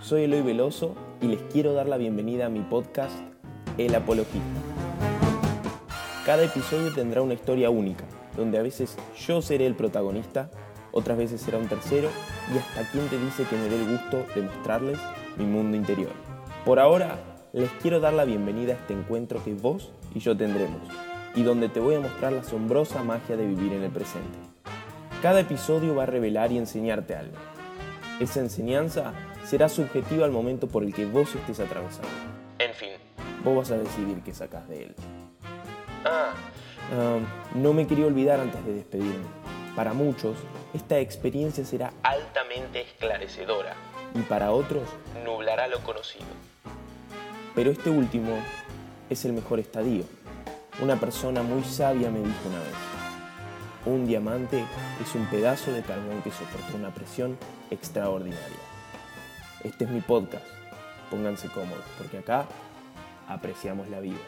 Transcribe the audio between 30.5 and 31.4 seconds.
por el que vos